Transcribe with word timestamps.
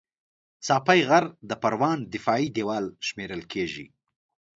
ساپی 0.67 1.01
غر 1.09 1.25
د 1.49 1.51
پروان 1.61 1.97
دفاعي 2.13 2.47
دېوال 2.55 2.85
شمېرل 3.07 3.41
کېږي 3.53 3.85